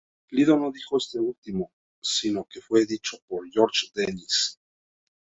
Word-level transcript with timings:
Lido 0.31 0.57
no 0.57 0.71
dijo 0.71 0.97
esto 0.97 1.21
último, 1.21 1.71
sino 2.01 2.43
que 2.49 2.59
fue 2.59 2.87
dicho 2.87 3.19
por 3.29 3.47
George 3.51 3.89
Dennis. 3.93 4.59